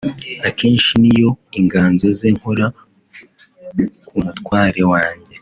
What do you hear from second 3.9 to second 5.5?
ku mutware wanjye